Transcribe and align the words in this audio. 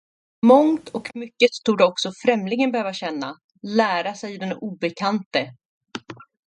Mångt 0.45 0.89
och 0.89 1.09
mycket 1.15 1.49
torde 1.63 1.83
också 1.83 2.11
Främlingen 2.25 2.71
behöva 2.71 2.93
känna, 2.93 3.35
Lära 3.61 4.13
sig 4.15 4.37
den 4.37 4.53
obekante. 4.53 5.53